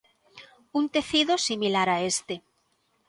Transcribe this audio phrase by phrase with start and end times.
[0.79, 2.35] Un tecido similar a este.